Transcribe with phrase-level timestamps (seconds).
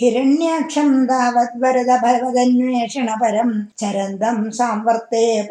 [0.00, 1.54] ഹിരണ്യാക്ഷം താവത്
[2.02, 5.48] ഭവതന്വേഷണപരം ചരന്തം സാംവർത്തേ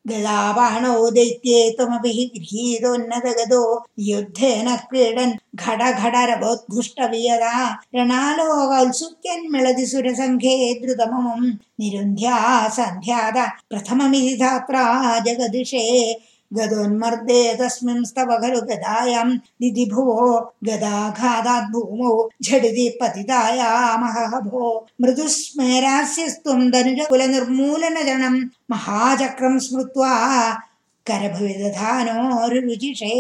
[0.09, 3.61] गदाबाणौ दैत्ये गृहीतोन्नतगतो
[4.09, 7.53] युद्धेन क्रीडन् घट घटरबोद्भुष्टवियदा
[7.93, 11.47] प्रणालोकौसुक्यन्मिळति सुरसङ्घे द्रुतममुम्
[11.81, 12.37] निरुन्ध्या
[12.77, 13.39] सन्ध्याद
[13.71, 14.85] प्रथममिति धात्रा
[15.27, 15.85] जगदिषे
[16.57, 19.29] गदोन्मर्दे तस्मिन् स्तव खलु गदायां
[19.63, 20.29] दिदिभुवो
[20.69, 22.13] गदाघादात् भूमौ
[22.45, 24.65] झटिति पतितायामहः भो
[25.03, 28.35] मृदुस्मेरास्यस्त्वं धनुजकुलनिर्मूलनजनं
[28.71, 30.13] महाचक्रं स्मृत्वा
[31.07, 33.13] करभविदधानोरुचिषे